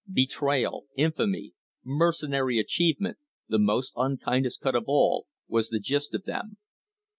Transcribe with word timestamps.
"Betrayal," 0.11 0.87
"infamy," 0.95 1.53
"mercenary 1.85 2.57
achievement," 2.57 3.19
"the 3.47 3.59
most 3.59 3.93
unkindest 3.95 4.59
cut 4.59 4.73
of 4.75 4.85
all," 4.87 5.27
was 5.47 5.69
the 5.69 5.79
gist 5.79 6.15
of 6.15 6.23
them. 6.23 6.57